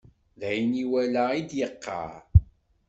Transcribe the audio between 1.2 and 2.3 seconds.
i d-yeqqaṛ.